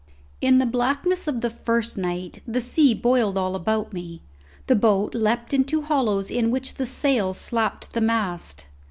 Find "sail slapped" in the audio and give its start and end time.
6.87-7.93